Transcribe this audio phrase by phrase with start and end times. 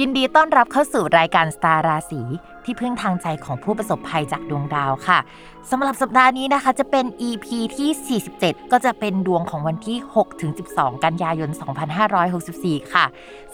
[0.00, 2.22] ยินดีต้อนรับเข้าสู่รายการสตาร์ราศี
[2.64, 5.18] ที่พึ่งทางใจของผู้ประสบภัยจากดวงดาวค่ะ
[5.70, 7.46] สำหรับสัปดาห์นี้นะคะจะเป็น EP
[7.76, 9.96] ที่ 47 ก็จะเป็นดวงของวันที่
[10.50, 11.50] 6-12 กันยายน
[12.20, 13.04] 2564 ค่ะ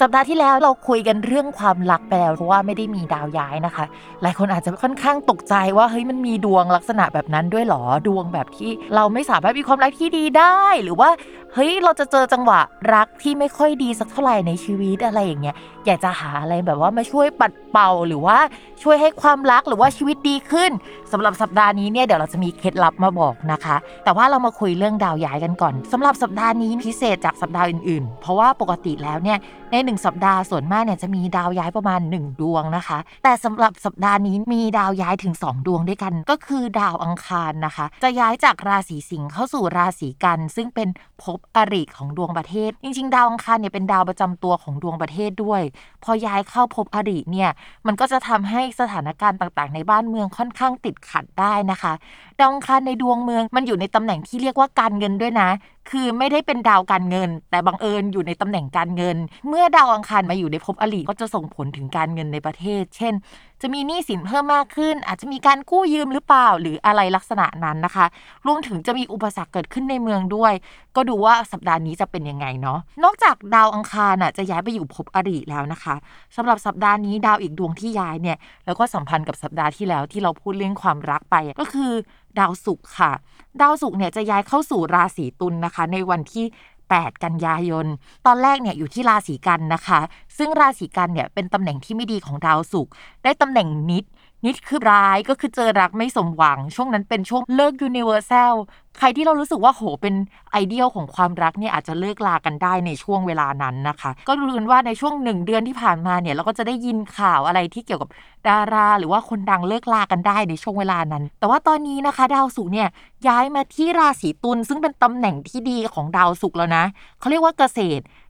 [0.01, 3.85] สัปดาห์ที่แล้วเราคุยกันเรื่องความรักไปแล้วเพราะว่าไม่ได้มีดาวย้ายนะคะ
[4.23, 11.11] หลายคนอาจจะค่อนข้างตกใจว่าเฮ้ยมันมีดวงลักษณะแบบนั้นด้วยหรอดวงแบบที่เราไม่สามารถมีความรักที่ดีได้ หรือว่า
[11.55, 12.61] เฮ้ยเราจะเจอจังหวะ
[12.95, 18.39] รักที่ไม่ค่อยดีสักเท่าไหร่ในชีวิตอะไรอย่างเงี้ย อยากจะหาอะไรแบบว่ามาช่วยปัดเป่าหรือว่า
[18.83, 20.71] ช่วยให้ความรักหรือว่าชีวิตดีขึ้น
[21.13, 29.39] สำหรับสัปดาห์นี้เนี่ยเดี๋ยวเราจะมีเคล็ดลับมาบอกนะคะ แต่ว่าเรามาคุยเรื่องดาวย้ายกันก่อนสำหรับสัปดาห์นี้พิเศษจากสัปดาห์อื่นๆ เพราะว่าปกติแล้วเนี่ย
[29.75, 40.89] ในหนึ่งสัปดาห์ส่วนมากเนี่ยจะมีดาวย้ายประมาณ 1 ดวงนะคะ แต่สำหรับสัปดาห์นี้มีดาวย้ายถึง 2 ดวงด้วยกัน ก็คือดาวอังคารนะคะ จะย้ายจากราศีสิงห์เข้าสู่ราศีกัน ซึ่งเป็น
[41.23, 45.63] ภพอริของดวงประเทศ จริง ๆ ดาวอังคารเนี่ยเป็นดาวประจำตัวของดวงประเทศด้วย
[46.05, 47.51] พอย้ายเข้าภพอริเนี่ย
[47.87, 51.93] มันก็จะทำให้สถานการณ์ต่างๆ ในบ้านเมืองค่อนข้างติดขัดได้นะคะ
[52.39, 55.51] ดาวอังคารในดวงเมืองมันอยู่ในตำแหน่งที่เรียกว่าการเงินด้วยนะ
[55.91, 59.17] คือไม่ได้เป็นดาวการเงิน แต่บังเอิญอยู่ในตำแหน่งการเงิน
[59.49, 63.15] เมื่อดาวอังคารมาอยู่ในภพอริก็จะส่งผลถึงการเงินในประเทศ เช่น
[63.63, 68.07] จะมีหนี้สินเพิ่มมากขึ้น อาจจะมีการกู้ยืมหรือเปล่า หรืออะไรลักษณะนั้นนะคะ
[68.47, 70.53] รวมถึงจะมีอุปสรรคเกิดขึ้นในเมืองด้วย
[70.97, 75.95] ก็ดูว่าสัปดาห์นี้จะเป็นยังไงเนาะนอกจากดาวอังคารน่ะจะย้ายไปอยู่ภพอริแล้วนะคะ
[76.37, 81.93] สำหรับสัปดาห์นี้ดาวอีกดวงที่ย้ายเนี่ยแล้วก็สัมพันธ์กับสัปดาห์ที่แล้วที่เราพูดเรื่องความรักไปก็คือ
[82.39, 83.13] ดาวศุกร์ค่ะ
[83.61, 86.45] ดาวศุกร์เนี่ยจะย้ายเข้าสู่ราศีตุลนะคะ ในวันที่
[86.85, 87.87] 8 กันยายน
[88.27, 90.01] ตอนแรกเนี่ยอยู่ที่ราศีกันย์นะคะ
[90.39, 92.93] ซึ่งราศีกันย์เนี่ยเป็นตำแหน่งที่ไม่ดีของดาวศุกร์
[93.25, 94.05] ได้ตำแหน่งนิจ
[94.45, 98.55] นิจคือร้ายก็คือเจอรักไม่สมหวัง ช่วงนั้นเป็นช่วงเลิก universal
[98.99, 100.15] ใครที่เรารู้สึกว่าโหเป็น
[100.53, 108.11] ไอเดียลของความรักเนี่ยอาจจะเลิกลากันได้ในช่วงเวลานั้นนะคะ ก็รู้กันว่าในช่วงหนึ่งเดือนที่ผ่านมาเนี่ย เราก็จะได้ยินข่าวอะไรที่เกี่ยวกับ
[108.49, 112.89] ดารา หรือว่าคนดังเลิกลากันได้ในช่วงเวลานั้น แต่ว่าตอนนี้นะคะ ดาวศุกร์เนี่ย
[113.29, 116.85] ย้ายมาที่ราศีตุลซึ่งเป็นตำแหน่งที่ดีของดาวศุกร์แล้วนะ
[117.21, 118.05] เขาเรียกว่าเกษตร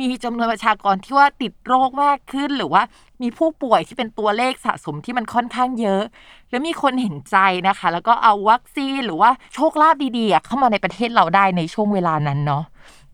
[0.00, 2.82] มีจำนวนประชากรที่ว่าติดโรคมากขึ้น หรือว่า
[3.22, 6.02] มีผู้ป่วยที่เป็นตัวเลขสะสมที่มันค่อนข้างเยอะ
[6.50, 7.36] แล้วมีคนเห็นใจ
[7.68, 12.64] นะคะ แล้วก็เอาวัคซีนหรือว่าโชคลาภดีๆเข้ามาในประเทศเราได้ในช่วงเวลานั้นเนาะ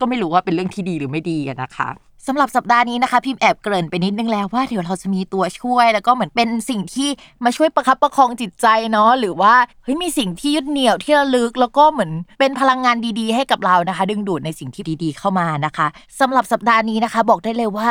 [0.01, 1.89] ก็ไม่รู้ว่าเป็นเรื่องที่ดีหรือไม่ดีนะคะ
[2.27, 7.09] สำหรับสัปดาห์นี้นะคะ พิมพ์แอบเกริ่นไปนิดนึงแล้วว่าเดี๋ยวเราจะมีตัวช่วย แล้วก็เหมือนเป็นสิ่งที่
[7.45, 15.87] มาช่วยประคับประคองจิตใจเนาะหรือว่าเฮ้ยมีสิ่งที่ยึดเหนี่ยวที่ระลึก แล้วก็เหมือนเป็นพลังงานดีๆ ให้กับเรานะคะ ดึงดูดในสิ่งที่ดีๆเข้ามานะคะ
[16.21, 17.91] สำหรับสัปดาห์นี้นะคะ บอกได้เลยว่า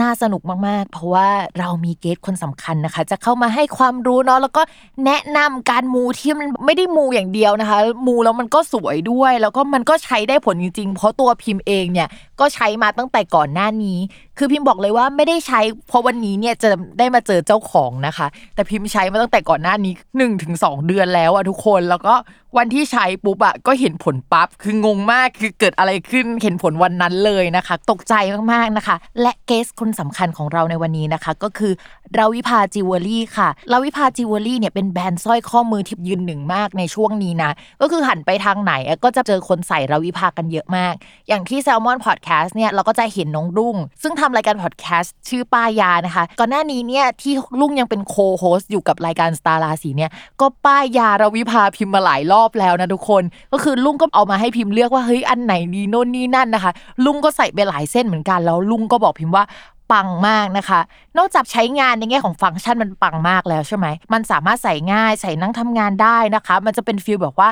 [0.00, 1.28] น่าสนุกมาก ๆ เพราะว่า
[1.58, 4.62] เรามีเกสคนสำคัญนะคะ จะเข้ามาให้ความรู้เนาะแล้วก็
[5.04, 12.08] แนะนำการมูที่มันไม่ได้มูอย่างเดียวนะคะ มูแล้วมันก็สวยด้วย แล้วก็มันก็ใช้ได้ผลจริง ๆ เพราะตัวพิมพ์เองเนี่ย
[12.40, 13.98] ก็ใช้มาตั้งแต่ก่อนหน้านี้
[14.38, 22.14] คือพิมพ์บอกเลยว่าไม่ได้ใช้เพราะวันนี้เนี่ยจะได้มาเจอเจ้าของนะคะ แต่พิมพ์ใช้มาตั้งแต่ก่อนหน้านี้1นถึงสเดือนแล้วอะทุกคนแล้วก็
[22.58, 28.14] วันที่ใช้ปุ๊บอะก็เห็นผลปั๊บคืองงมากคือเกิดอะไรขึ้นเห็นผลวันนั้นเลยนะคะ ตกใจ
[28.52, 31.72] มากๆนะคะ และ guest คนสำคัญของเราในวันนี้นะคะ ก็คือ
[32.18, 38.72] Ravipa Jewelry ค่ะ Ravipa Jewelry เนี่ยเป็นแบรนด์สร้อยข้อมือที่ยืนหนึ่งมากในช่วงนี้นะก็คือหันไปทางไหน
[39.04, 40.94] ก็จะเจอคนใส่ Ravipa กันเยอะมาก
[41.28, 50.10] อย่างที่ Salmon Podcast เนี่ยเราก็จะเห็นน้องรุ่ง ซึ่งทำรายการพอดแคสต์ชื่อป้ายานะคะ ก่อนหน้านี้เนี่ยที่รุ่งยังเป็น co-host อยู่กับรายการสตาร์ราศีเนี่ย
[50.40, 53.22] ก็ป้ายยา Ravipa พิมพ์มาหลายรอบแล้วนะทุกคน
[53.52, 56.72] ก็คือรุ่งก็เอามาให้พิมพ์เลือกว่าเฮ้ยอันไหนดีโน่นนี่นั่นนะคะ
[57.04, 59.44] รุ่งก็ใส่ไปหลายเส้นเหมือนกันแล้วรุ่งก็บอกพิมพ์ว่า
[59.92, 60.80] ปังมากนะคะ
[61.18, 67.48] นอกจากใช้งานในแง่ของฟังก์ชันมันปังมากแล้วใช่ไหม มันสามารถใส่ง่ายใส่นั่งทำงานได้นะคะ มันจะเป็น feel แบบว่า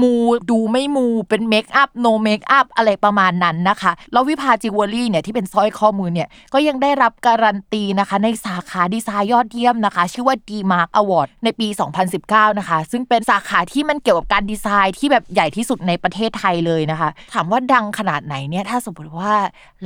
[0.00, 0.14] มู
[0.50, 11.68] ดูไม่มูเป็น makeup no makeup อะไรประมาณนั้นนะคะ แล้ว Ravipa Jewelry เนี่ยที่เป็นสร้อยข้อมือเนี่ยก็ยังได้รับการันตีนะคะ ในสาขาดีไซน์ยอดเยี่ยมนะคะ ชื่อว่า DEmark Award ในปี
[12.12, 19.32] 2019 นะคะ ซึ่งเป็นสาขาที่มันเกี่ยวกับการดีไซน์ที่แบบใหญ่ที่สุดในประเทศไทยเลยนะคะ ถามว่าดังขนาดไหนเนี่ยถ้าสมมติว่า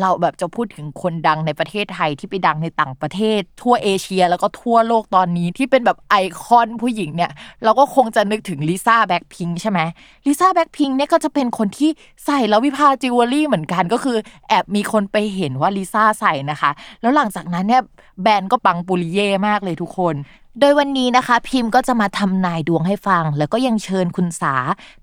[0.00, 7.30] เราแบบจะพูดถึงคนดังในประเทศไทยที่ไปดังในต่างประเทศ ทั่วเอเชียแล้วก็ทั่วโลกตอนนี้ที่เป็นแบบไอคอนผู้หญิงเนี่ย
[7.64, 9.80] เราก็คงจะนึกถึงลิซ่าแบ็คพิงใช่ไหม
[10.26, 11.90] ลิซ่าแบ็คพิงเนี่ยก็จะเป็นคนที่
[12.24, 14.16] ใส่ Ravipa Jewelry เหมือนกันก็คือ
[14.48, 17.82] แอบมีคนไปเห็นว่าลิซ่าใส่นะคะ แล้วหลังจากนั้นเนี่ย
[18.22, 20.14] แบรนด์ก็ปังปุริเย่มากเลยทุกคน
[20.60, 24.54] โดยวันนี้นะคะ พิมพ์ก็จะมาทำนายดวงให้ฟัง แล้วก็ยังเชิญคุณสา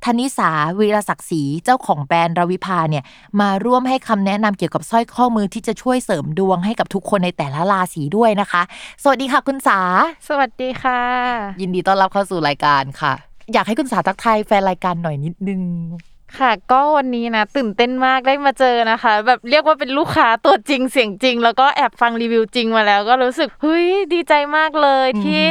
[0.03, 3.03] ธนิสาวีรศักดิ์ศรีเจ้าของแบรนด์รวิภาเนี่ย
[3.39, 8.61] มาร่วมให้คำแนะนำเกี่ยวกับสร้อยข้อมือที่จะช่วยเสริมดวงให้กับทุกคนในแต่ละราศีด้วยนะคะ
[9.03, 9.79] สวัสดีค่ะคุณสา
[10.27, 11.01] สวัสดีค่ะ
[11.61, 15.61] ยินดีต้อนรับเข้าสู่รายการค่ะ อยากให้คุณสาทักทายแฟนรายการหน่อยนิดนึง
[16.37, 25.41] ค่ะ ก็วันนี้นะตื่นเต้นมากได้มาเจอนะคะ แบบเรียกว่าเป็นลูกค้าตัวจริงเสียงจริง แล้วก็แอบฟังรีวิวจริงมาแล้ว ก็รู้สึกเฮ้ยดีใจมากเลยที่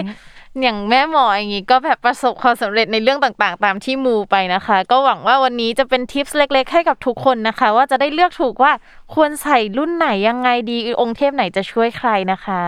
[0.62, 8.72] อย่างแม่หมออย่างนี้ก็แบบประสบความสำเร็จในเรื่องต่างๆ ตามที่มูไปนะคะ ก็หวังว่าวันนี้จะเป็นทิปส์เล็ก ๆ ให้กับทุกคนนะคะ ว่าจะได้เลือกถูกว่า
[9.14, 12.62] ควรใส่รุ่นไหนยังไงดีองค์เทพไหนจะช่วยใครนะคะ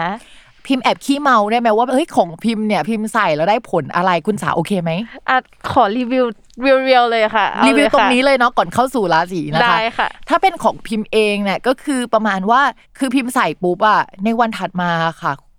[0.67, 4.91] พิมพ์แอบขี้เมาได้ไหมว่าเฮ้ยของพิมพ์เนี่ยพิมพ์ใส่แล้วได้ผลอะไรคุณสาโอเคไหม
[5.29, 5.37] อะ
[5.71, 6.25] ขอรีวิว
[6.61, 12.61] เรียวๆเลยค่ะเอารีวิวเลยตรงค่ะนี้เลยเนาะก่อนเข้าสู่ราศีนะคะได้ค่ะ ถ้าเป็นของพิมพ์เองเนี่ยก็คือประมาณว่า
[12.99, 14.91] คือพิมพ์ใส่ปุ๊บอะในวันถัดมา
[15.23, 15.33] ค่ะ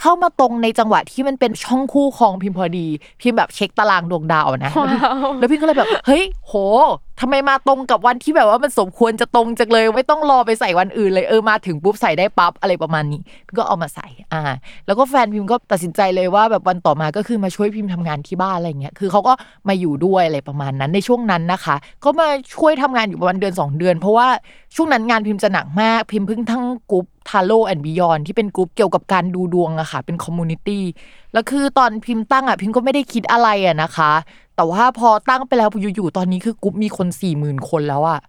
[0.00, 2.86] เข้ามาตรงในจังหวะที่มันเป็นช่องคู่ของพิมพ์พอดี
[3.20, 4.88] พิมพ์แบบเช็คตารางดวงดาวนะว้า
[5.28, 6.52] วแล้วพี่ก็เลยแบบ เฮ้ย โห
[7.26, 13.20] ทำไมมาตรงกับวันที่แบบว่ามันสมควรจะตรงจังเลย ไม่ต้องรอไปใส่วันอื่นเลยเออมาถึงปุ๊บใส่ได้ปั๊บอะไรประมาณนี้
[13.56, 14.42] ก็เอามาใส่อ่า
[14.86, 19.32] แล้วก็แฟนพิมพ์ก็ตัดสินใจเลยว่าแบบวันต่อมาก็คือมาช่วยพิมพ์ทำงานที่บ้านอะไรเงี้ยคือเขาก็
[19.68, 24.28] มาอยู่ด้วยอะไรประมาณนั้นในช่วงนั้นนะคะ ก็มาช่วยทำงานอยู่ประมาณเดือนสองเดือน เพราะว่า
[24.74, 30.84] ช่วงนั้นงานพิมพ์จะหนักมากพิมพ์เพิ่งทั้งgroup Tarot and Beyond ที่เป็นกรุ๊ปเกี่ยวกับการดูดวงอะค่ะ เป็น community
[31.32, 34.12] แล้วคือตอนพิมพ์ตั้งอะพิมพ์ก็ไม่ได้คิดอะไรอะนะคะ
[34.56, 38.20] แต่ว่าพอตั้งไปแล้วอยู่ๆตอนนี้คือกรุ๊ปมีคนสี่หมื่นคนแล้วอะ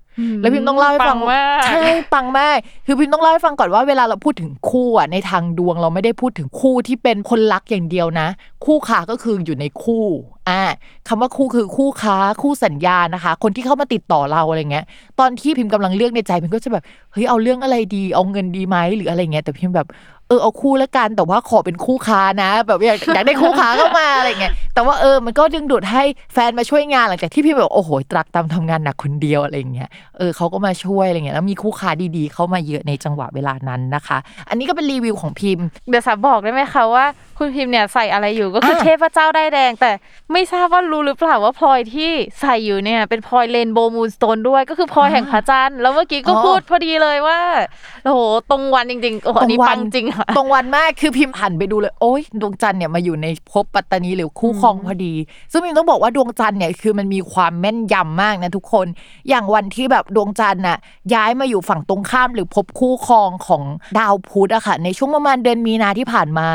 [0.42, 8.28] แล้วพิมพ์ต้องเล่าให้ฟังปังมากใช่ปังมากคือพิมพ์ต้องเล่าให้ฟังก่อนว่าเวลาเราพูดถึงคู่อะในทางดวงเราไม่ได้พูดถึงคู่ที่เป็นคนรักอย่างเดียวนะ
[8.66, 10.06] คู่ค้าก็คืออยู่ในคู่
[10.50, 10.62] อ่า
[11.08, 14.86] คำว่าคู่คือคู่ค้าคู่สัญญานะคะ คนที่เข้ามาติดต่อเราอะไรเงี้ย
[15.20, 19.88] ตอนที่พิมพ์กำลังเลือกในใจพิมพ์ก็จะแบบเฮ้ยเอาเรื่องอะไรดีเอาเงินดีไหมหรืออะไรเงี้ยแต่พิมพ์แบบ
[20.28, 26.04] เออเอาคู่แล้วกันแต่ว่าขอเป็นคู่ค้านะ แบบอยากอยากได้คู่ค้าเข้ามาอะไรเงี้ยแต่ว่าเออมันก็ดึงดูดให้
[26.34, 34.18] แฟนมาช่วยงานหลังจากที่พี่แบบโอ้โหตรักตามทำงานหนักคนเดียวอะไรเงี้ยเออเขาก็มาช่วยอะไรเงี้ยแล้วมีคู่ค้าดีๆ เข้ามาเยอะในจังหวะเวลานั้นนะคะ
[34.50, 37.06] อันนี้ก็เป็นรีวิวของพิมพ์เดี๋ยวสาบอกได้ไหมคะว่า
[37.38, 39.92] คุณพิมพ์เนี่ยใส่อะไรอยู่ก็คืออะเทพเจ้าได้ายแดง แต่
[40.32, 42.12] ไม่ทราบว่ารู้หรือเปล่าว่าพลอยที่
[42.42, 47.40] ใส่อยู่เนี่ย เป็นพลอยเรนโบว์มูนสโตนด้วยก็คือพลอยแห่งพระจันทร์แล้วเมื่อกี้ก็อ๋อพูดพอดีเลยว่า
[48.06, 48.20] โอ้โห
[48.52, 55.14] ตรงวันจริงๆโอ้โหอันนี้ปังจริงค่ะตรงวันมากคือพิมพ์หันไปดูเลย โอ๊ยดวงจันทร์เนี่ยมาอยู่ในภพปัตตานีหรือคู่ครองพอดี
[55.52, 58.88] ซึ่งพิมต้องบอกว่าดวงจันทร์เนี่ยคือมันมีความแม่นยำมากนะทุกคน
[59.30, 60.78] อย่างวันที่แบบดวงจันทร์น่ะ
[61.14, 63.64] ย้ายมาอยู่ฝั่งตรงข้ามหรือภพคู่ครองของ
[64.00, 66.48] ดาวพุธอะค่ะในช่วงประมาณเดือนมีนาที่ผ่านมา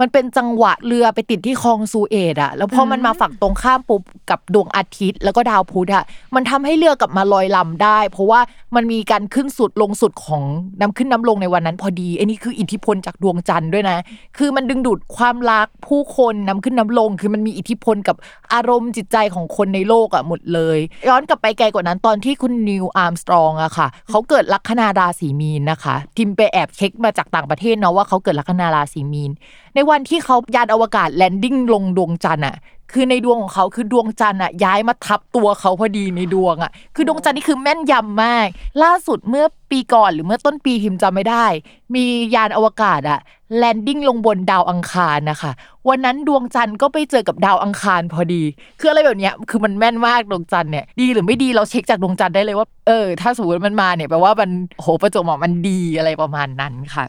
[0.00, 6.04] มันเป็นเป็นจังหวะเรือไปติดที่คลองซูเอตอะแล้วพอมันมาฝั่งตรงข้ามปุ๊บกับดวงอาทิตย์ แล้วก็ดาวพุธอะ
[6.34, 8.40] มันทำให้เรือกลับมาลอยลำได้ เพราะว่า
[8.74, 10.42] มันมีการขึ้นสุดลงสุดของ
[10.80, 13.98] น้ำขึ้นน้ำลงในวันนั้นพอดีไอ้นี่คืออิทธิพลจากดวงจันทร์ด้วยนะ
[14.38, 18.16] คือมันดึงดูดความรักผู้คนน้ำขึ้นน้ำลง คือมันมีอิทธิพลกับ
[18.54, 20.78] อารมณ์จิตใจของคนในโลกอะหมดเลย
[21.08, 29.30] ย้อนกลับไปไกลกว่านั้นตอนที่คุณนิวอาร์มสตรองอะค่ะเขาเกิดลัคนาราศีมีนนะคะ ทิมไปแอบเช็คมาจากต่างประเทศเนาะว่าเขาเกิดลัคนาราศีมีน
[29.76, 32.56] ในวันที่เขายานอวกาศแลนดิ้งลงดวงจันทร์อะ
[32.92, 38.48] คือในดวงของเขาคือดวงจันทร์อะย้ายมาทับตัวเขาพอดีในดวงอะคือดวงจันทร์นี่คือแม่นยำมาก
[38.82, 41.46] ล่าสุดเมื่อปีก่อนหรือเมื่อต้นปีพิมพ์จำไม่ได้
[41.94, 42.04] มี
[42.34, 43.20] ยานอวกาศอะ
[43.58, 45.52] แลนดิ้งลงบนดาวอังคารนะคะ
[45.88, 48.42] วันนั้นดวงจันทร์ก็ไปเจอกับดาวอังคารพอดี
[48.80, 54.50] คืออะไรแบบเนี้ยคือมันแม่นมากดวงจันทร์เนี่ยดีหรือไม่ดีเราเช็คจากดวงจันทร์ได้เลยว่าเออถ้าสมมติมันมาเนี่ยแปลว่ามัน
[54.80, 57.04] โหประจวบเหมาะมันดีอะไรประมาณนั้นค่ะ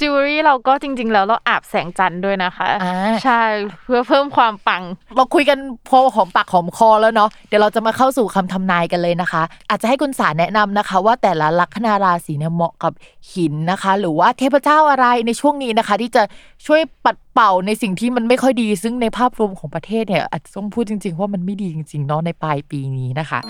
[0.00, 2.94] จิวเวลรี่เราก็จริง ๆ แล้วเราอาบแสงจันทร์ด้วยนะคะอ่า
[3.24, 3.42] ใช่
[3.84, 4.82] เพื่อเพิ่มความปัง
[5.16, 5.58] เราคุยกัน
[5.88, 12.92] พอหอมปากหอมคอแล้วเนาะเดี๋ยวเราจะมาเข้าสู่คำทำนายกันเลยนะคะ อาจจะให้คุณสารแนะนำนะคะ ว่าแต่ละลัคนาราศีเนี่ยเหมาะกับ
[13.32, 16.22] หินนะคะ หรือว่าเทพเจ้าอะไรในช่วงนี้นะคะ ที่จะ
[16.66, 23.40] ช่วยปัดเป่าในสิ่งที่มันไม่ค่อยดี ซึ่งในภาพรวมของประเทศเนี่ยอาจจะต้องพูดจริง ๆ ว่ามันไม่ดีจริงๆเนาะในปลายปีนี้นะคะ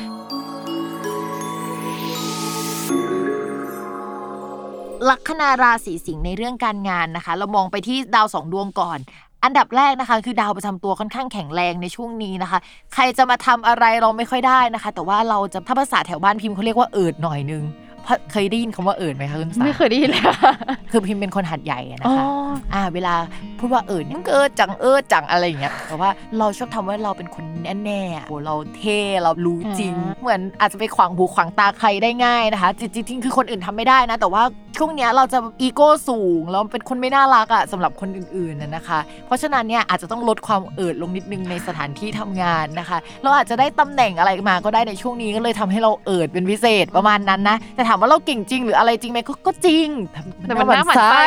[5.08, 8.98] ลัคนาราศีสิงห์ในเรื่องการงานนะคะ เรามองไปที่ดาวสองดวงก่อน
[9.44, 12.58] อันดับแรกนะคะ คือดาวประจำตัวค่อนข้างแข็งแรงในช่วงนี้นะคะ
[12.94, 17.62] ใครจะมาทำอะไรเราไม่ค่อยได้นะคะ แต่ว่าเราจะถ้าภาษาแถวบ้านพิมพ์เขาเรียกว่าเอิดหน่อยนึง
[18.32, 20.52] เคยได้ยินคำว่าเอิดไหมคะคุณสาไม่เคยได้ยินเลยค่ะ
[20.90, 22.24] คือพิมพ์เป็นคนหัดใหญ่อะอ๋อนะคะ
[22.74, 23.14] อ่าเวลา
[23.58, 27.44] พูดว่าเอิดมันก็เอิดจังเอิดจังอะไรอย่างเงี้ยแต่ว่าเราชอบทำว่าเราเป็นคน
[27.84, 34.42] แน่ๆอะโหเราเท่เรารู้จริง เหมือนอาจจะไปขวางหูขวางตาใครได้ง่ายนะคะจริงๆคือคนอื่นทำไม่ได้นะ แต่ว่า
[34.76, 49.88] ช่วงเนี้ยเราจะอีโก้สูงแล้วเป็นคนไม่น่ารักอะสำหรับคนอื่นๆน่ะนะคะ เพราะฉะนั้นเนี่ยอาจจะต้องลดความเอิดลงนิดนึงในสถานที่ทำงานนะคะ เราอาจจะได้ตำแหน่งอะไรมาก็ได้ในช่วงนี้ก็เลยทำให้เราเอิดเป็นพิเศษประมาณนั้นนะแต่ถามว่าเราเก่งจริงหรืออะไรจริงไหมก็ก็จริง
[50.46, 51.24] แต่มันน่าหมั่นไส้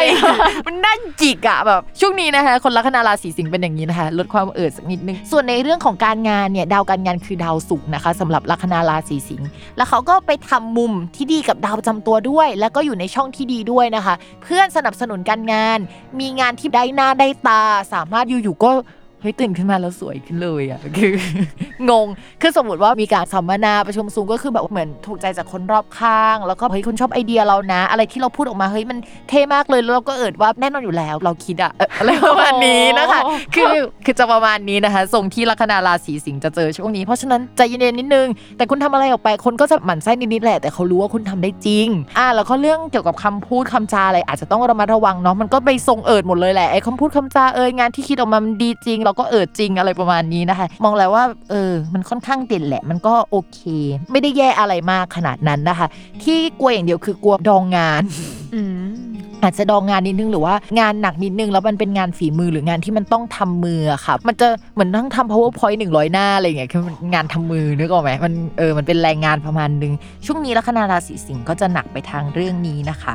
[0.68, 9.48] มันน่าจิกอะแบบช่วงนี้นะคะคนลัคนาราศีสิงห์เป็นอย่างนี้นะคะลดความเอิดสักนิดนึงส่วนในเรื่องของการงานเนี่ยดาวการงานคือดาวศุกร์นะคะสำหรับลัคนาราศีสิงห์
[9.78, 15.80] แล้วเขาก็ไปทำมุมที่ดีกับดาวประจำตัวด้วย แล้วก็อยู่ในช่องที่ดีด้วยนะคะ เพื่อนสนับสนุนการงาน
[16.20, 17.62] มีงานที่ได้หน้าได้ตา
[17.94, 18.72] สามารถอยู่ๆก็
[19.22, 21.14] เฮ้ยตื่นขึ้นมาแล้วสวยขึ้นเลยอะคือ
[21.90, 22.08] งง
[22.42, 28.98] คือสมมติว่ามีการสัมมนาประชุมซูมก็คือแบบเหมือนถูกใจจากคนรอบข้าง แล้วก็เฮ้ยคนชอบไอเดียเรานะ อะไรที่เราพูดออกมาเฮ้ยมัน
[29.30, 33.74] เท่มากเลยแล้วเราก็เอิดว่าแน่นอนอยู่แล้ว เราคิดอะเอ่ออะไรประมาณนี้นะคะโอ้คือ
[34.06, 41.88] คือจะประมาณนี้นะคะทรงที่ลัคนาราศีสิงห์จะเจอช่วงนี้ เพราะฉะนั้นใจเย็นๆนิดนึง แต่คุณทำอะไรออกไปคนก็จะหมั่นไส้นิดๆแหละแต่เขารู้ว่าคุณทำได้จริง
[42.18, 53.60] อ่าแล้วก็เรื่องเกี่ยวกับคำพูดคำจาอะไรอาจจะต้องระมัดระวังเนาะมันก็ไปทรงเอิดหมดเลยแหละไอ้คำพูดคำจาเอยงานที่คิดออกมามันดีจริงเราก็เอิดจริงอะไรประมาณนี้นะคะ มองแล้วว่าเออมันค่อนข้างเด่นแหละ มันก็โอเค
[54.12, 55.88] ไม่ได้แย่อะไรมากขนาดนั้นนะคะ
[56.24, 58.04] ที่กลัวอย่างเดียวคือกลัวดองงาน
[58.56, 58.84] อืม
[59.44, 69.94] อาจจะดองงานนิดนึงหรือว่างานหนักนิดนึงแล้วมันเป็นงานฝีมือหรืองานที่มันต้องทำมืออะค่ะ มันจะเหมือนนั่งทำ powerpoint หนึ่งร้อยหน้าอะไรอย่างเงี้ยคือมันงานทำมือนึกออกไหมมันเออมันเป็นแรงงานประมาณนึง
[70.26, 73.14] ช่วงนี้ลัคนาราศีสิงห์ก็จะหนักไปทางเรื่องนี้นะคะ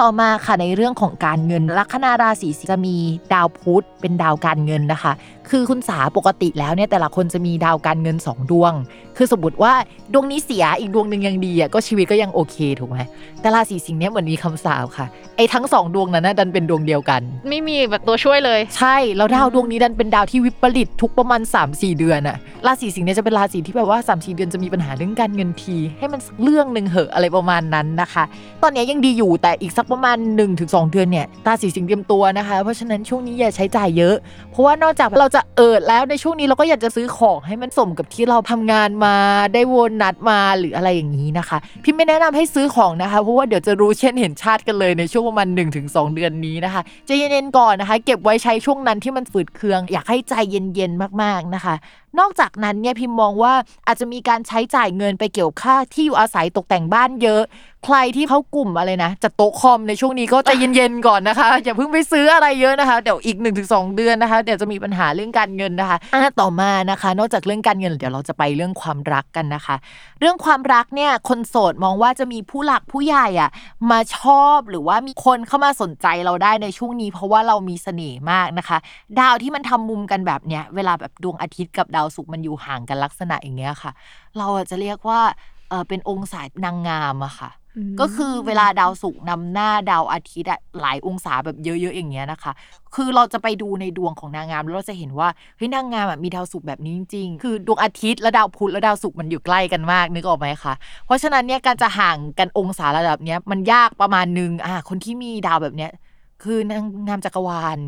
[0.00, 2.96] ต่อมาค่ะในเรื่องของการเงินลัคนาราศีสิงจะมี
[3.32, 5.12] ดาวพุธเป็นดาวการเงินนะคะ
[5.50, 8.72] คือคุณสาปกติแล้วเนี่ยแต่ละคนจะมีดาวการเงินสองดวง
[9.20, 9.74] คือสมมติว่า
[10.12, 12.98] ดวงนี้เสียอีกดวงหนึ่งยังดีอะก็ชีวิตก็ยังโอเคถูกไหม
[13.40, 22.36] แต่ราศีสิงห์เนี่ยเหมือนมีคำสาปค่ะไอ้ทั้งสองดวงนั้นนะดันเป็นดวงเดียวกัน ไม่มีแบบตัวช่วยเลย ใช่แล้วดาวดวงนี้ดันเป็นดาวที่วิปริตทุกประมาณ 3-4 เดือนอะ
[22.66, 28.24] ราศีสิงห์เนี่ยจะเป็นราศีที่แบบว่า 3-4 เดือนจะมีปัญหาเรื่องการเงินที ให้มันสักเรื่องหนึ่งเหอะอะไรประมาณนั้นนะคะ
[28.62, 30.16] ตอนนี้ยังดีอยู่แต่อีกสักประมาณ
[30.54, 34.16] 1-2 เดือนเนี่ยราศีสิงห์เตรียมตัวนะคะ เพราะฉะนั้นช่วงนี้อย่าใช้จ่ายเยอะ
[34.50, 39.09] เพราะว่านอกจากเราจะเอิดแล้วในช่วงนี้เราก็อยากจะซื้อของให้มันสมกับที่เราทำงานมา
[39.54, 45.48] ได้โวนนัดมาหรืออะไรอย่างนี้นะคะ พี่ไม่แนะนำให้ซื้อของนะคะ เพราะว่าเดี๋ยวจะรู้เช่นเห็นชาติกันเลยในช่วงประมาณ
[45.80, 51.74] 1-2 เดือนนี้นะคะใจะเย็นๆก่อนนะคะ เก็บไว้ใช้ช่วงนั้นที่มันฝืดเคือง อยากให้ใจเย็นๆมากๆนะคะ
[52.18, 53.54] นอกจากนั้นเนี่ยพิมมองว่า
[53.86, 57.42] อาจจะมีการใช้จ่ายเงินไปเกี่ยวค่าที่อยู่อาศัยตกแต่งบ้านเยอะ
[57.84, 69.76] ใครที่เขากลุ่มอะไรนะจัดโต๊ะคอมในช่วงนี้ก็ใจเย็นๆก่อนนะคะ อย่าเพิ่งไปซื้ออะไรเยอะนะคะ เดี๋ยวอีก 1-2 เดือนนะคะ เดี๋ยวจะมีปัญหาเรื่องการเงินนะคะอะต่อมานะคะ นอกจากเรื่องการเงินเดี๋ยวเราจะไปเรื่องความรักกันนะคะ
[70.20, 73.50] เรื่องความรักเนี่ยคนโสดมองว่าจะมีผู้หลักผู้ใหญ่อะ
[73.90, 78.78] มาชอบหรือว่ามีคนเข้ามาสนใจเราได้ในช่วงนี้ เพราะว่าเรามีเสน่ห์มากนะคะ
[79.20, 83.92] ดาวที่มันทำมุมกันแบบเนี้ยเวลาแบบดวงอาทิตย์กับดาวศุกร์มันอยู่ห่างกันลักษณะอย่างเงี้ยค่ะ
[84.38, 85.20] เราจะเรียกว่า
[85.68, 87.50] เออเป็นองศานางงามอะค่ะ
[88.00, 92.52] ก็คือเวลาดาวศุกร์นำหน้าดาวอาทิตย์อะหลายองศาแบบเยอะๆอย่างเงี้ยนะคะ
[92.94, 100.74] คือเราจะไปดูในดวงของนางงามแล้วเราจะเห็นว่าเฮ้ยนางงามอะมีดาวศุกร์แบบนี้จริงๆ คือดวงอาทิตย์และดาวพุธและดาวศุกร์มันอยู่ใกล้กันมากนึกออกไหมคะ
[101.06, 105.90] เพราะฉะนั้นเนี่ยการจะห่างกันองศาระดับเนี้ยมันยากประมาณนึงอะคนที่มีดาวแบบเนี้ย
[106.42, 107.78] คือนางงามจักรวาล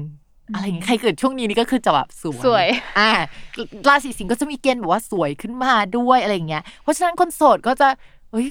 [0.55, 2.67] อะไรอย่างเงี้ยใครเกิดช่วงนี้นี่ก็คือจะแบบสวยสวย
[2.99, 3.11] อ่า
[3.89, 7.89] ราศีสิงห์ก็จะมีเกณฑ์แบบว่าสวยขึ้นมาด้วยอะไรอย่างเงี้ย เพราะฉะนั้นคนโสดก็จะ
[8.31, 8.47] เฮ้ย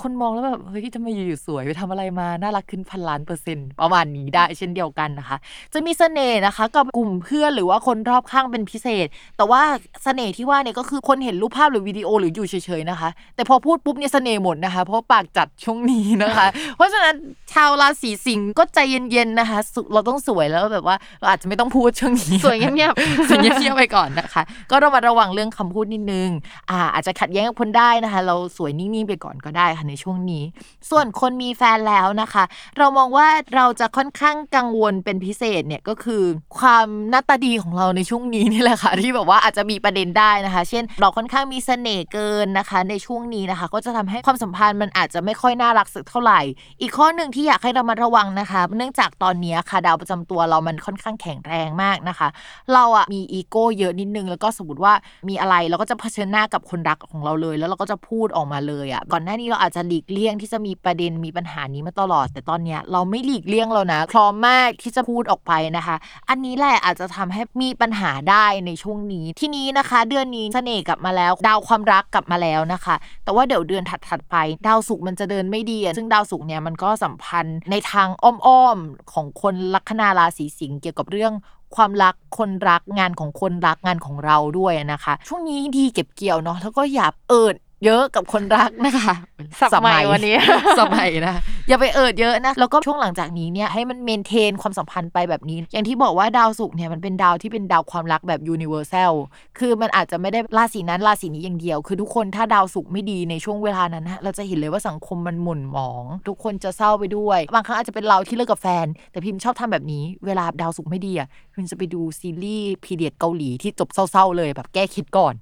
[0.00, 5.36] คนมองแล้วแบบเฮ้ยทำไมอยู่ๆสวยไปทำอะไรมา น่ารักขึ้นพันล้านเปอร์เซ็นต์ประมาณนี้ได้เช่นเดียวกันนะคะ
[5.72, 9.06] จะมีเสน่ห์นะคะกับกลุ่มเพื่อนหรือว่าคนรอบข้างเป็นพิเศษ
[9.36, 9.62] แต่ว่า
[10.04, 16.46] เสน่ห์ที่ว่าเนี่ยก็คือคนเห็นรูปภาพหรือวิดีโอหรืออยู่เฉยๆนะคะ แต่พอพูดปุ๊บเนี่ยเสน่ห์หมดนะคะ เพราะว่าปากจัดช่วงนี้นะคะ
[16.76, 17.14] เพราะฉะนั้น
[17.52, 26.28] ชาวราศีสิงห์ก็ใจเย็นๆนะคะสุเราต้องสวยแล้วแบบว่าเราอาจจะไม่ต้องพูดช่วงนี้สวยเงียบๆสวยเงียบๆไปก่อนนะคะ ก็ระมัดระวังเรื่องคำพูดนิดนึง
[26.70, 30.44] อ่าอาจจะขัดแย้งกับคนได้นะคะ เราสวยนิ่งๆไปก่อนก็ได้ค่ะในช่วงนี้
[30.90, 32.44] ส่วนคนมีแฟนแล้วนะคะ
[32.78, 36.22] เรามองว่าเราจะค่อนข้างกังวลเป็นพิเศษเนี่ยก็คือ
[36.58, 46.40] ความหน้าตาดีของเราในช่วงนี้นี่แหละค่ะที่แบบว่าอาจจะมีประเด็นได้นะคะ เช่น เราค่อนข้างมีเสน่ห์เกินนะคะ ในช่วงนี้นะคะ ก็จะทำให้ความสัมพันธ์มันอาจจะไม่ค่อยน่ารักสักเท่าไหร่
[46.80, 52.28] อีกข้อหนึ่งที่อยากให้เรามาระวังนะคะ เนื่องจากตอนนี้ค่ะดาวประจำตัวเรามันค่อนข้างแข็งแรงมากนะคะ
[52.74, 54.92] เราอะมีอีโก้เยอะนิดนึง แล้วก็สมมติว่า
[55.28, 65.96] มีอะไรเราก็จะเผชิญหน้ากับคนรักของเราเลย แล้วเราก็จะพูดออกมาเลยอะก่อนหน้านี้เราอาจจะหลีกเลี่ยงที่จะมีประเด็นมีปัญหานี้มาตลอด แต่ตอนเนี้ยเราไม่หลีกเลี่ยงแล้วนะพร้อมมากที่จะพูดออกไปนะคะ
[66.28, 74.36] อันนี้แหละอาจจะทำให้มีปัญหาได้ในช่วงนี้ ที่นี้นะคะ เดือนนี้เสน่ห์กลับมาแล้ว ดาวความรักกลับมาแล้วนะคะ แต่ว่าเดี๋ยวเดือนถัดๆไป
[74.66, 81.34] ดาวศุกร์มันจะเดินไม่ดีซึ่งดาวศุกร์เนี่ยมันก็สัมพันธ์ในทางอ้อมๆของคนลัคนาราศีสิงห์เกี่ยวกับเรื่อง
[81.76, 89.14] ความรักคนรักงานของคนรักงานของเราด้วยนะคะ ช่วงนี้ดีเก็บเกี่ยวเนาะแล้วก็อย่าเอิด เยอะกับคนรักนะคะ
[89.60, 90.36] สับใหม่วันนี้
[90.80, 91.34] สมัยนะ
[91.68, 99.12] อย่าไปเอิร์ธเยอะนะ แล้วก็ช่วงหลังจากนี้เนี่ยให้มัน maintain ความสัมพันธ์ไปแบบนี้ อย่างที่บอกว่าดาวศุกร์เนี่ยมันเป็นดาวที่เป็นดาวความรักแบบ universal
[99.58, 115.34] คือมันอาจจะไม่ได้ราศีนั้นราศีนี้อย่างเดียว คือทุกคนถ้าดาวศุกร์ไม่ดีในช่วงเวลานั้นนะเราจะเห็นเลยว่าสังคมมันหม่นหมอง ทุกคนจะเศร้าไปด้วย บางครั้งอาจจะเป็นเราที่เลิกกับแฟน แต่พิมพ์ชอบทำแบบนี้เวลาดาวศุกร์ไม่ดีอะพิมจะไปดูซีรีส์ period เกาหลีที่จบเศร้าๆเลยแบบแก้เคล็ดก่อน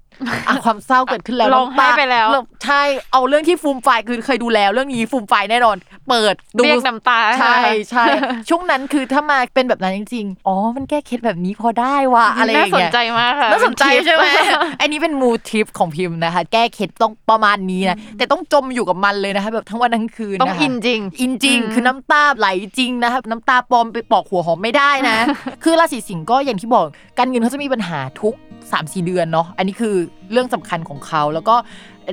[0.48, 2.28] อะความเศร้าเกิดขึ้นแล้วร้องไห้น้ำตาไปแล้ว
[2.64, 5.76] ใช่ เอาเรื่องที่ฟูมฟายคือเคยดูแล้ว เรื่องนี้ฟูมฟายแน่นอน
[6.08, 7.56] เปิดดูเรียกน้ำตา ใช่
[7.90, 8.04] ใช่
[8.48, 22.48] ช่วงนั้นคือถ้ามาเป็นแบบนั้นจริงๆ อ๋อ มันแก้เคล็ดแบบนี้พอได้ว่ะอะไรอย่าน่างเงี้ยน่าสนใจมากค่ะ น่าสนใจใช่ไหมทิปอันนี้เป็นมูทิปของพิมนะคะ แก้เคล็ดต้องประมาณนี้นะ แต่ต้องจมอยู่กับมันเลยนะคะแบบทั้งวันทั้งคืนต้องนะคะอินจริง อินจริงอืมคือน้ำตาไหล
[22.78, 25.16] จริงนะครับน้ำตาปลอมไปปอกหัวหอมไม่ได้นะ
[25.64, 26.84] คือราศีสิงห์ก็อย่างที่บอก
[27.18, 28.34] การเงินเขาจะมีปัญหาทุก
[28.70, 29.94] 3 4 เดือนเนาะ อันนี้คือ
[30.32, 31.56] เรื่องสำคัญของเขา แล้วก็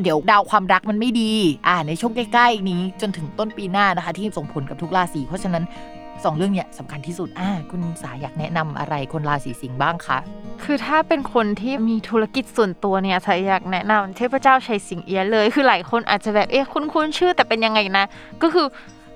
[0.04, 1.34] เดี๋ยวดาวความรักมันไม่ดี
[1.68, 5.64] อ่าในช่วงใกล้ๆนี้จนถึงต้นปีหน้านะคะ ที่ส่งผลกับทุกราศีเพราะฉะนั้น
[6.24, 10.18] สองเรื่องเนี้ยสำคัญที่สุดอ่าคุณสายอยากแนะนำอะไรคนราศีสิงห์บ้างคะ
[10.64, 18.06] คือถ้าเป็นคนที่มีธุรกิจส่วนตัวเนี่ยสายอยากแนะนำเทพเจ้าไฉ่ซิงเอี้ยเลย คือหลายคนอาจจะแบบเอ๊ะคุ้นๆชื่อแต่เป็นยังไงนะ
[18.42, 18.66] ก็คือ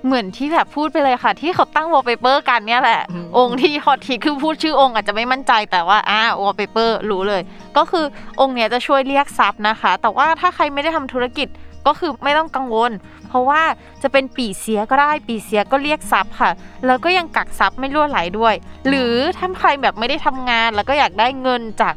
[0.04, 7.42] เหมือนที่แบบพูดไปเลยค่ะ ที่เขาตั้งวอลเปเปอร์กันเนี่ยแหละอืมองค์ที่ฮอตฮิตคือพูดชื่อองค์อาจจะไม่มั่นใจแต่ว่าอ่าวอลเปเปอร์รู้เลย
[7.76, 8.04] ก็คือ
[8.40, 11.48] องค์เนี้ยจะช่วยเรียกทรัพย์นะคะ แต่ว่าถ้าใครไม่ได้ทำธุรกิจ
[11.86, 12.92] ก็คือไม่ต้องกังวล
[13.28, 13.62] เพราะว่า
[14.02, 16.50] จะเป็นปีเสียก็ได้ปีเสียก็เรียกทรัพย์ค่ะ
[16.86, 18.54] แล้วก็ยังกักทรัพย์ไม่รั่วไหลด้วย
[18.88, 21.94] หรือถ้าใครแบบไม่ได้ทำงานแล้วก็อยากได้เงินจาก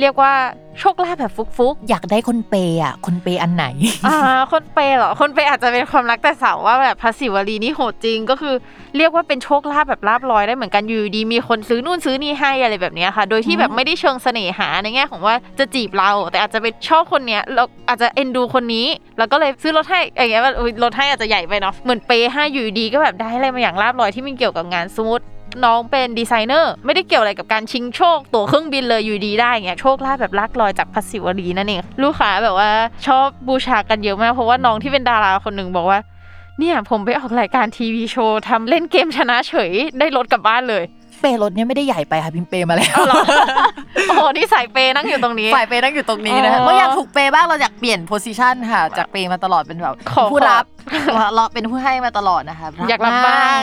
[0.00, 0.32] เรียกว่า
[0.80, 4.18] โชคลาภแบบฟุกอยากได้คนเปย์อะ คนเปย์อันไหน ๆอ่า
[4.52, 8.54] คนเปย์เหรอ คนเปย์อาจจะเป็นความรักแต่สาวว่าแบบภาษีวลีนี่โหดจริงก็คือ
[8.96, 18.86] เรียกว่าเป็นโชคลาภแบบลาบลอยได้เหมือนกันอยู่ดีมีคนซื้อนู่นซื้อนี่ให้อะไรแบบเนี้ยค่ะ โดยที่แบบไม่ได้เชิงเสน่หาในแง่ของว่าจะจีบเรา แต่อาจจะเป็นชอบคนเนี้ยแล้วอาจจะเอ็นดูคนนี้
[19.18, 25.24] แล้วก็เลยซื้อรถให้อย่างเงี้ยว่าอุ๊ยรถให้อาจจะใหญ่ไปเนาะเหมือนเปย์ให้อยู่ดีก็แบบได้อะไรมาอย่างลาบลอยที่มันเกี่ยวกับงานสมมติ
[25.64, 32.70] น้องเป็นดีไซเนอร์ ไม่ได้เกี่ยวอะไรกับการชิงโชค ตั๋วเครื่องบินเลยอยู่ดีได้อย่างเงี้ยโชคลาภแบบลักลอยจากภาษีวลีนั่นเองลูกค้าแบบว่า
[33.06, 35.98] ชอบบูชากันเยอะมาก เพราะว่าน้องที่เป็นดาราคนหนึ่งบอกว่า
[36.58, 40.84] เนี่ยผมไปออกรายการทีวีโชว์ทำเล่นเกมชนะเฉยได้รถกลับบ้านเลย
[41.20, 43.16] เปย์รถเนี่ยไม่ได้ใหญ่ไปค่ะพิมพ์เปย์มาแล้วเหรอ
[44.08, 50.64] โอ้โหนี่สายเปย์นั่งอยู่ตรงนี้ฝ่ายเปย์นั่งอยู่ตรงนี้นะอ๋อเมื่ออยากถูกเปย์บ้างเราอยากเปลี่ยนโพสิชันค่ะ จากเปย์มาตลอดเป็นแบบขอผู้รับ
[51.34, 53.62] เราเป็นผู้ให้มาตลอดนะคะอยากรับบ้าง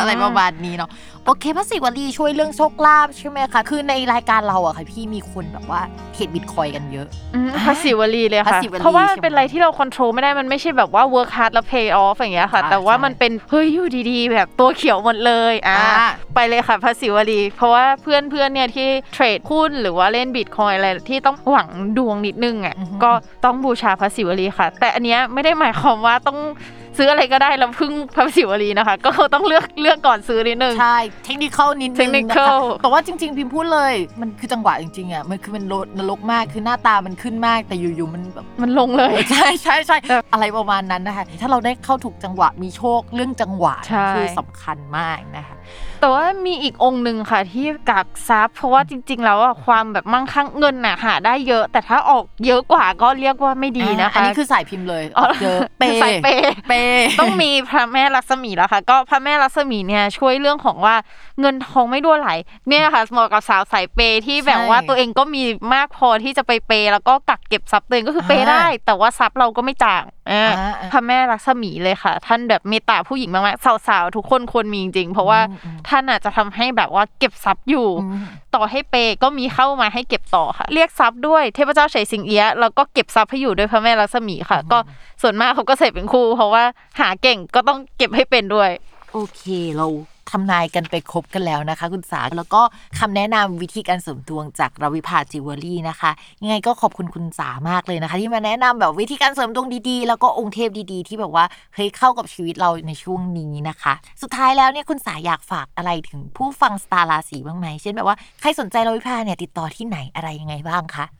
[0.00, 0.90] อะไรประมาณนี้เนาะ
[1.30, 5.80] โอเคพระศิวลีช่วยเรื่องโชคลาภใช่ไหมคะคือในรายการเราอะค่ะพี่มีคนแบบว่า
[6.12, 23.10] เทรดบิตคอยกันเยอะอืมภาษีวลีเลยค่ะภาษีวลีเพราะว่ามันใช่ไหมเป็นอะไรที่เราควบคุมไม่ได้มันไม่ใช่แบบว่า work hard แล้ว pay off อย่างเงี้ยค่ะอ่าแต่ว่าใช่มันเป็นเฮ้ยอยู่ดีๆ แบบตัวเขียวหมดเลยอ่าอ่าไปเลยค่ะภาษีวลี เพราะว่าเพื่อนเพื่อนๆเนี่ยที่เทรดหุ้นหรือว่าเล่นบิตคอยอะไรที่ต้องหวังดวงนิดนึงอะอือฮึก็
[23.44, 26.40] ต้องบูชาภาษีวลีค่ะ แต่อันเนี้ยไม่ได้หมายความว่าต้อง
[26.98, 45.56] ซื้ออะไรก็ได้แล้วพึ่งพระศิวลีนะคะ ก็ต้องเลือกเลือกก่อนซื้อนิดนึง ใช่ เทคนิคนิดนึงนะคะ technical แต่ว่าจริง ๆ พิมพ์พูดเลย มันคือจังหวะจริงๆอะมันคือมันโลดนรกมากคือหน้าตามันขึ้นมากแต่อยู่ๆมันแบบมันลงเลย ใช่ใช่ใช่แบบอะไรประมาณนั้นนะคะ ถ้าเราได้เข้าถูกจังหวะมีโชคเรื่องจังหวะใช่คือสำคัญมากนะคะ
[46.00, 56.79] แต่ว่ามีอีกองค์หนึ่งค่ะที่กักทรัพย์ เพราะว่าจริง ๆ แล้วอะความแบบมั่งคั่งเงินน่ะหาได้เยอะ แต่ถ้าออกเยอะกว่าก็เรียกว่าไม่ดีนะคะอันนี้คือสายพิมพ์เลยออกเยอะเปสายเปย์เปย์
[57.20, 60.94] ต้องมีพระแม่ลักษมีแล้วค่ะ ก็พระแม่ลักษมีเนี่ยช่วยเรื่องของว่า
[61.40, 62.30] เงินทองไม่รั่วไหล
[62.68, 65.42] เนี่ยค่ะเหมาะกับสาวสายเปย์ที่แบบว่าตัวเองก็มี
[65.74, 84.78] มากพอที่จะไปเปย์แล้วก็กักเก็บทรัพย์ตัวเองก็คือเปย์ได้ แต่ว่าทรัพย์เราก็ไม่จ่างอ่าอ่าพระแม่ลักษมีเลยค่ะ ท่านแบบเมตตาผู้หญิงมากๆสาวๆทุกคนควรมีจริงๆเพราะว่าอืมอืมท่านอาจจะทำให้แบบว่าเก็บทรัพย์อยู่อืมต่อให้เปก็มีเข้ามาให้เก็บต่อค่ะ เรียกทรัพย์ด้วยเทพเจ้าเฉยสิงเอี้ยะแล้วก็เก็บทรัพย์ให้อยู่ด้วยพระแม่ลักษมีค่ะ ก็
[85.22, 86.64] ส่วนมากเขาก็ใส่เป็นคู่ เพราะว่า
[87.00, 88.70] หาเก่งก็ต้องเก็บให้เป็นด้วย
[89.12, 89.42] โอเค
[89.76, 89.86] เรา
[90.30, 92.62] ทำนายกันไปครบกันแล้วนะคะ คุณสา แล้วก็
[92.98, 96.10] คำแนะนำวิธีการเสริมดวงจากราวิภาจิวเวลรี่นะคะ
[96.42, 101.44] ยังไงก็ขอบคุณคุณสามากเลยนะคะ ที่มาแนะนำแบบวิธีการเสริมดวงดีๆ แล้วก็องค์เทพดีๆ ที่แบบว่า
[101.74, 103.92] เฮ้ยเข้ากับชีวิตเราในช่วงนี้นะคะ
[104.22, 111.19] สุดท้ายแล้วเนี่ยคุณสาอยากฝากอะไรถึงผู้ฟังสตาร์ราศีบ้างไหมเช่นแบบว่าใครสนใจราวิภาเนี่ยติดต่อที่ไหนอะไรยังไงบ้างคะ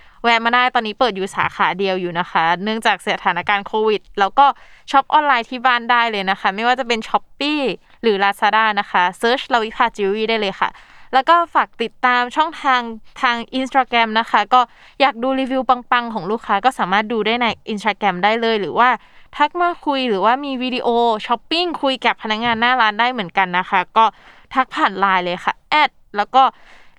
[0.23, 4.45] แวะมาได้ตอนนี้เปิดอยู่สาขาเดียวอยู่นะคะ เนื่องจากสถานการณ์โควิด แล้วก็
[4.91, 7.59] shop online ที่บ้านได้เลยนะคะ ไม่ว่าจะเป็น Shopee
[8.01, 10.69] หรือ Lazada นะคะ search ลาวิภาจิวเวลรี่ได้เลยค่ะ
[11.13, 12.81] แล้วก็ฝากติดตามช่องทาง
[13.21, 14.61] ทาง Instagram นะคะ ก็
[15.01, 18.89] อยากดูรีวิวปังๆ ของลูกค้าก็สามารถดูได้ใน Instagram ได้เลย หรือว่า
[19.37, 24.05] ทักมาคุยหรือว่ามี video shopping คุยกับพนักงานหน้าร้านได้เหมือนกันนะคะ ก็
[24.53, 26.43] ทักผ่านไลน์เลยค่ะ addแล้วก็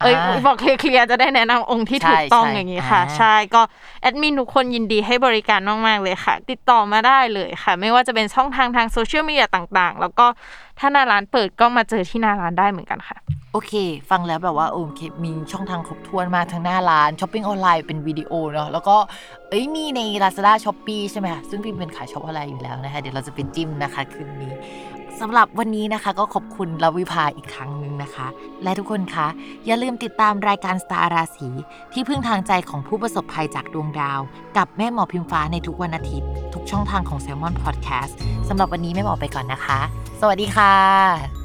[0.00, 3.62] เอ้ยอ่าบอก clear ๆจะได้แนะนำองค์ที่ถูกต้องใช่อย่างนี้ค่ะอ่าใช่ก็
[4.02, 10.26] แอดมินทุกคนยินดีให้บริการมากๆเลยค่ะ ติดต่อมาได้เลยค่ะ ไม่ว่าจะเป็นช่องทางทาง social media ต่างๆ แล้วก็
[10.78, 13.16] ถ้าหน้าร้านเปิดก็มาเจอที่หน้าร้านได้เหมือนกันค่ะ
[13.52, 13.72] โอเค
[14.10, 18.96] ฟังแล้วแบบว่าโอเคมีช่องทางครบถ้วนมากทั้งหน้าร้าน shopping online เป็นวิดีโอเนาะแล้วก็
[19.50, 24.52] เอ้ยมีใน Lazada s h o p e e ใช่ไหมคะซึ่งพิมเป็นสาย shop online อยู่แล้วนะคะ เดี๋ยวเราจะไปจิ้มนะคะคืนนี้
[25.20, 28.26] สำหรับวันนี้นะคะก็ขอบคุณลาวิภาอีกครั้งหนึ่งนะคะ
[28.62, 29.26] และทุกคนคะ
[29.66, 31.48] อย่าลืมติดตามรายการสตาร์ราศี
[31.92, 34.20] ที่พึ่งทางใจของผู้ประสบภัยจากดวงดาว
[34.56, 38.12] กับแม่หมอพิมฟ้าในทุกวันอาทิตย์ ทุกช่องทางของ s ซ l m o n Podcast
[38.48, 39.78] สำหรับวันนี้แม่หมอไปก่อนนะคะ
[40.20, 41.37] สวัสดีค่ะ